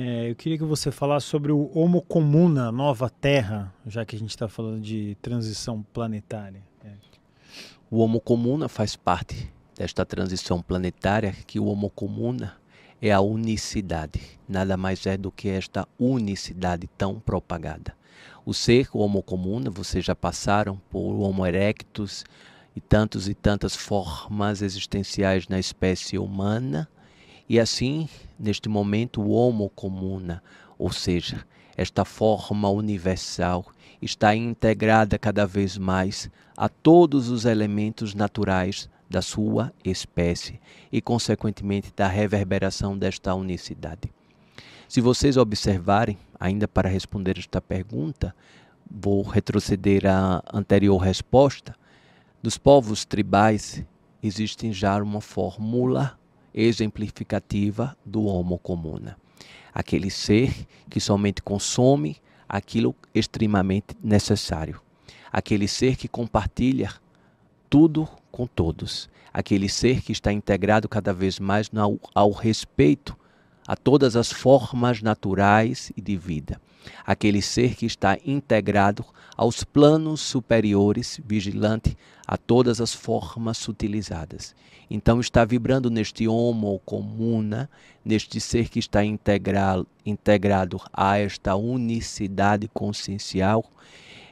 [0.00, 4.18] É, eu queria que você falasse sobre o Homo Comuna, Nova Terra, já que a
[4.18, 6.62] gente está falando de transição planetária.
[6.84, 6.92] É.
[7.90, 12.54] O Homo Comuna faz parte desta transição planetária, que o Homo Comuna
[13.02, 14.20] é a unicidade.
[14.48, 17.92] Nada mais é do que esta unicidade tão propagada.
[18.46, 22.24] O ser, o Homo Comuna, vocês já passaram por Homo erectus
[22.76, 26.88] e tantos e tantas formas existenciais na espécie humana
[27.48, 28.08] e assim,
[28.38, 30.42] neste momento, o Homo comuna,
[30.78, 31.44] ou seja,
[31.76, 33.64] esta forma universal,
[34.02, 40.60] está integrada cada vez mais a todos os elementos naturais da sua espécie
[40.92, 44.12] e, consequentemente, da reverberação desta unicidade.
[44.86, 48.34] Se vocês observarem, ainda para responder esta pergunta,
[48.90, 51.74] vou retroceder à anterior resposta.
[52.42, 53.82] Dos povos tribais
[54.22, 56.18] existe já uma fórmula
[56.54, 59.16] exemplificativa do Homo comuna.
[59.72, 62.16] Aquele ser que somente consome
[62.48, 64.80] aquilo extremamente necessário.
[65.30, 66.92] Aquele ser que compartilha
[67.68, 69.08] tudo com todos.
[69.32, 73.16] Aquele ser que está integrado cada vez mais ao, ao respeito
[73.66, 76.58] a todas as formas naturais e de vida.
[77.04, 79.04] Aquele ser que está integrado
[79.36, 84.54] aos planos superiores, vigilante a todas as formas sutilizadas.
[84.90, 87.70] Então está vibrando neste homo comuna,
[88.04, 93.64] neste ser que está integral, integrado a esta unicidade consciencial,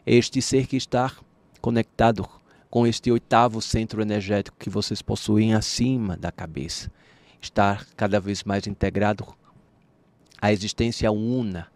[0.04, 1.12] este ser que está
[1.60, 2.28] conectado
[2.70, 6.90] com este oitavo centro energético que vocês possuem acima da cabeça.
[7.40, 9.26] Está cada vez mais integrado
[10.40, 11.68] à existência una,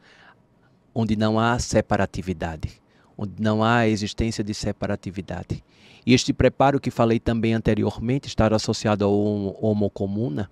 [0.94, 2.80] onde não há separatividade,
[3.16, 5.62] onde não há existência de separatividade.
[6.04, 10.50] E este preparo que falei também anteriormente estar associado ao homo comuna,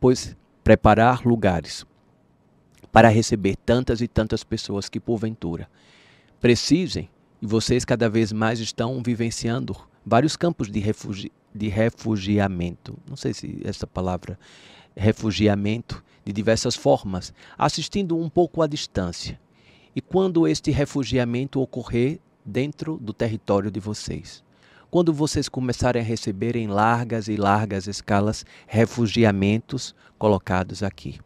[0.00, 1.84] pois preparar lugares
[2.90, 5.68] para receber tantas e tantas pessoas que porventura
[6.40, 12.98] precisem, e vocês cada vez mais estão vivenciando vários campos de, refugi de refugiamento.
[13.08, 14.38] Não sei se essa palavra
[14.96, 19.38] refugiamento de diversas formas, assistindo um pouco à distância.
[19.96, 24.44] E quando este refugiamento ocorrer dentro do território de vocês,
[24.90, 31.18] quando vocês começarem a receber em largas e largas escalas refugiamentos colocados aqui.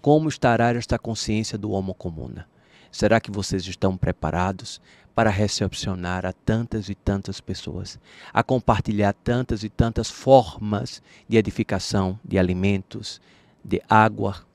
[0.00, 2.46] Como estará esta consciência do Homo Comuna?
[2.92, 4.80] Será que vocês estão preparados
[5.16, 7.98] para recepcionar a tantas e tantas pessoas,
[8.32, 13.20] a compartilhar tantas e tantas formas de edificação, de alimentos,
[13.64, 14.46] de água,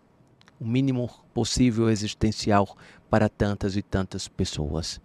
[0.60, 2.76] o mínimo possível existencial
[3.10, 5.02] para tantas e tantas pessoas?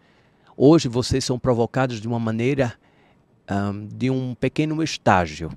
[0.56, 2.74] Hoje vocês são provocados de uma maneira
[3.50, 5.50] um, de um pequeno estágio,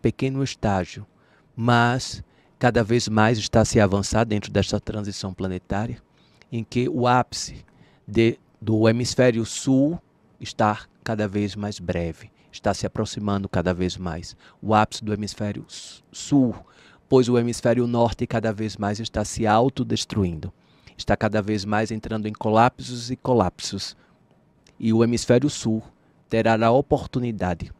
[0.00, 1.06] pequeno estágio,
[1.54, 2.22] mas
[2.58, 6.02] cada vez mais está se avançar dentro desta transição planetária,
[6.50, 7.64] em que o ápice
[8.06, 10.00] de, do hemisfério sul
[10.40, 14.36] está cada vez mais breve, está se aproximando cada vez mais.
[14.60, 15.64] O ápice do hemisfério
[16.12, 16.54] sul,
[17.08, 20.52] pois o hemisfério norte cada vez mais está se autodestruindo,
[21.02, 23.96] está cada vez mais entrando em colapsos e colapsos.
[24.78, 25.82] E o hemisfério sul
[26.28, 27.72] terá a oportunidade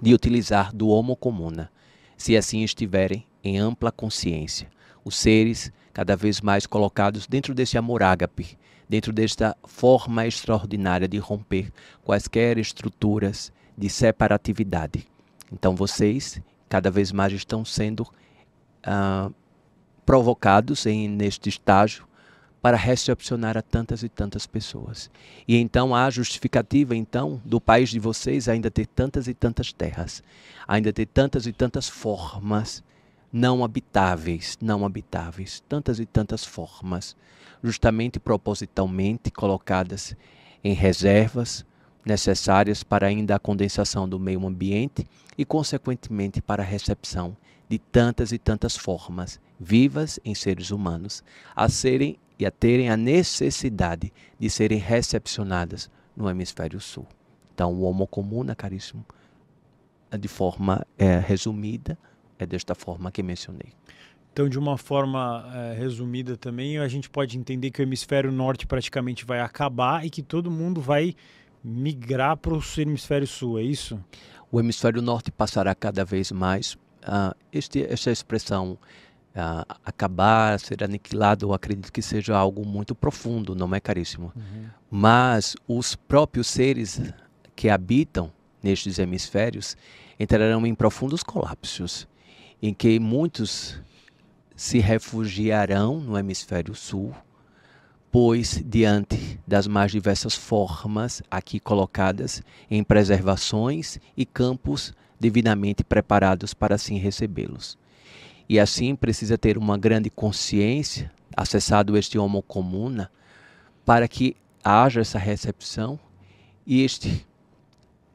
[0.00, 1.70] de utilizar do homo comuna,
[2.16, 4.68] se assim estiverem em ampla consciência.
[5.04, 11.18] Os seres cada vez mais colocados dentro desse amor ágape, dentro desta forma extraordinária de
[11.18, 11.72] romper
[12.04, 15.06] quaisquer estruturas de separatividade.
[15.50, 19.34] Então vocês cada vez mais estão sendo uh,
[20.04, 22.09] provocados em, neste estágio
[22.62, 25.10] para recepcionar a tantas e tantas pessoas.
[25.48, 30.22] E então há justificativa então do país de vocês ainda ter tantas e tantas terras,
[30.68, 32.82] ainda ter tantas e tantas formas
[33.32, 37.16] não habitáveis, não habitáveis, tantas e tantas formas,
[37.62, 40.16] justamente propositalmente colocadas
[40.62, 41.64] em reservas
[42.04, 45.06] necessárias para ainda a condensação do meio ambiente
[45.36, 47.36] e consequentemente para a recepção
[47.68, 51.22] de tantas e tantas formas vivas em seres humanos
[51.54, 57.06] a serem e a terem a necessidade de serem recepcionadas no hemisfério sul.
[57.54, 59.04] Então, o Homo comuna, caríssimo,
[60.18, 61.98] de forma é, resumida,
[62.38, 63.74] é desta forma que mencionei.
[64.32, 68.66] Então, de uma forma é, resumida também, a gente pode entender que o hemisfério norte
[68.66, 71.14] praticamente vai acabar e que todo mundo vai
[71.62, 74.02] migrar para o hemisfério sul, é isso?
[74.50, 76.74] O hemisfério norte passará cada vez mais.
[77.02, 78.78] Uh, este, esta expressão
[79.34, 84.32] uh, acabar, ser aniquilado, eu acredito que seja algo muito profundo, não é caríssimo.
[84.34, 84.66] Uhum.
[84.90, 87.00] Mas os próprios seres
[87.54, 88.32] que habitam
[88.62, 89.76] nestes hemisférios
[90.18, 92.06] entrarão em profundos colapsos,
[92.62, 93.80] em que muitos
[94.54, 97.14] se refugiarão no hemisfério sul,
[98.12, 106.74] pois, diante das mais diversas formas aqui colocadas em preservações e campos devidamente preparados para
[106.74, 107.78] assim recebê-los.
[108.50, 113.08] E assim precisa ter uma grande consciência, acessado este homo comuna,
[113.86, 116.00] para que haja essa recepção
[116.66, 117.24] e este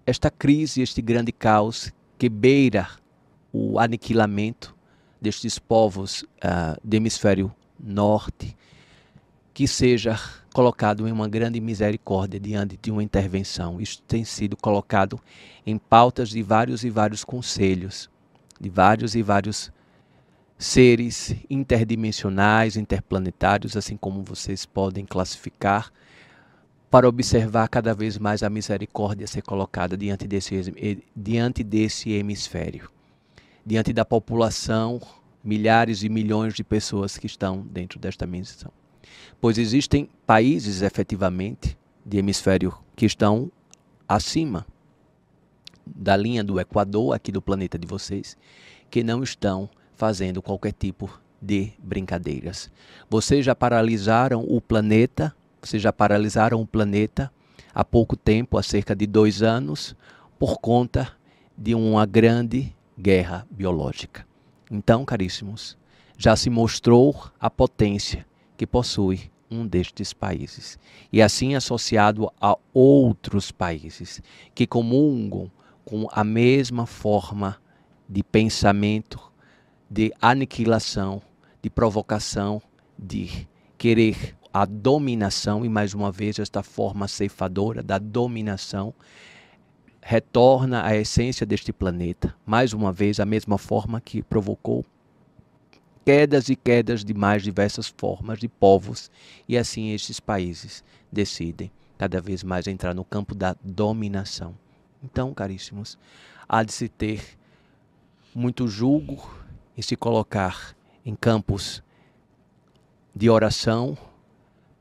[0.06, 2.90] esta crise, este grande caos que beira
[3.54, 4.76] o aniquilamento
[5.22, 7.50] destes povos uh, do hemisfério
[7.80, 8.58] norte,
[9.54, 10.20] que seja
[10.54, 13.80] colocado em uma grande misericórdia diante de uma intervenção.
[13.80, 15.18] Isto tem sido colocado
[15.66, 18.10] em pautas de vários e vários conselhos,
[18.60, 19.72] de vários e vários
[20.58, 25.92] seres interdimensionais, interplanetários, assim como vocês podem classificar,
[26.90, 32.90] para observar cada vez mais a misericórdia ser colocada diante desse, diante desse hemisfério,
[33.66, 35.02] diante da população,
[35.44, 38.72] milhares e milhões de pessoas que estão dentro desta missão.
[39.42, 43.52] Pois existem países, efetivamente, de hemisfério que estão
[44.08, 44.66] acima
[45.86, 48.38] da linha do Equador, aqui do planeta de vocês,
[48.90, 51.10] que não estão fazendo qualquer tipo
[51.42, 52.72] de brincadeiras.
[53.10, 57.32] Vocês já paralisaram o planeta, vocês já paralisaram o planeta
[57.74, 59.96] há pouco tempo, há cerca de dois anos,
[60.40, 61.12] por conta
[61.58, 64.26] de uma grande guerra biológica.
[64.70, 65.78] Então, caríssimos,
[66.18, 68.26] já se mostrou a potência
[68.58, 70.80] que possui um destes países,
[71.14, 74.22] e assim associado a outros países
[74.56, 75.52] que comungam
[75.84, 77.58] com a mesma forma
[78.10, 79.20] de pensamento
[79.96, 81.22] de aniquilação,
[81.62, 82.62] de provocação,
[83.00, 83.48] de
[83.78, 88.94] querer a dominação, e mais uma vez esta forma ceifadora da dominação
[90.02, 94.84] retorna à essência deste planeta, mais uma vez a mesma forma que provocou
[96.04, 99.10] quedas e quedas de mais diversas formas de povos,
[99.48, 104.58] e assim estes países decidem cada vez mais entrar no campo da dominação.
[105.02, 105.98] Então, caríssimos,
[106.50, 107.24] há de se ter
[108.36, 109.45] muito julgo
[109.78, 110.76] e se colocar
[111.06, 111.84] em campos
[113.16, 113.98] de oração,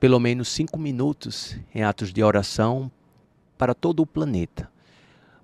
[0.01, 2.91] pelo menos cinco minutos em atos de oração
[3.57, 4.71] para todo o planeta,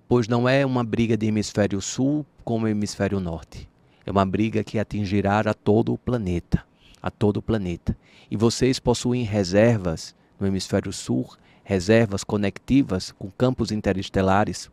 [0.09, 3.69] pois não é uma briga de hemisfério sul com o hemisfério norte.
[4.05, 6.65] É uma briga que atingirá a todo o planeta,
[7.01, 7.97] a todo o planeta.
[8.31, 11.29] E vocês possuem reservas no hemisfério sul,
[11.63, 14.71] reservas conectivas com campos interestelares,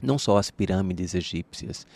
[0.00, 1.86] não só as pirâmides egípcias,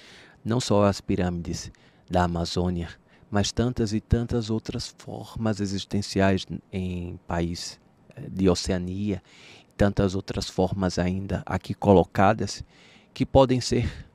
[0.44, 1.70] não só as pirâmides
[2.08, 2.88] da Amazônia,
[3.30, 7.80] mas tantas e tantas outras formas existenciais em país
[8.16, 9.22] eh, de Oceania,
[9.76, 12.64] tantas outras formas ainda aqui colocadas
[13.14, 14.08] que podem ser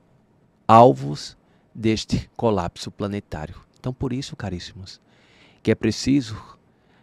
[0.68, 1.36] alvos
[1.74, 3.60] deste colapso planetário.
[3.78, 5.00] Então, por isso, caríssimos,
[5.62, 6.36] que é preciso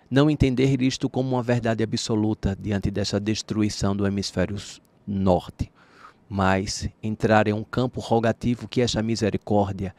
[0.10, 4.58] não entender isto como uma verdade absoluta diante dessa destruição do hemisfério
[5.08, 5.72] norte,
[6.36, 9.94] mas entrar em um campo rogativo que essa misericórdia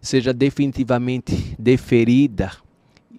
[0.00, 2.50] seja definitivamente deferida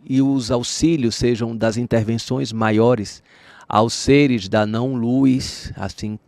[0.04, 3.24] e os auxílios sejam das intervenções maiores
[3.66, 6.20] aos seres da não-luz, assim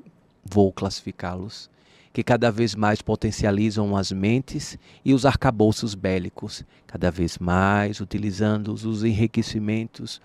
[0.46, 1.70] vou classificá-los,
[2.14, 8.72] que cada vez mais potencializam as mentes e os arcabouços bélicos, cada vez mais utilizando
[8.72, 10.22] os enriquecimentos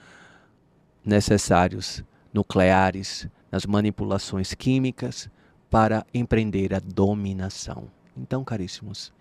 [1.05, 5.29] necessários nucleares nas manipulações químicas
[5.71, 7.89] para empreender a dominação.
[8.17, 9.13] Então, caríssimos,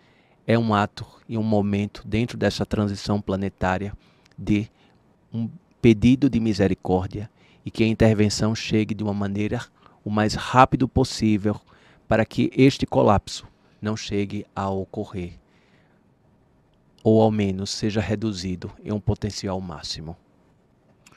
[0.46, 3.94] é um ato e um momento dentro dessa transição planetária
[4.38, 4.70] de
[5.34, 5.50] um
[5.82, 7.30] pedido de misericórdia
[7.66, 9.62] e que a intervenção chegue de uma maneira
[10.04, 11.60] o mais rápido possível
[12.08, 13.48] para que este colapso
[13.82, 15.40] não chegue a ocorrer
[17.04, 20.16] ou ao menos seja reduzido em um potencial máximo.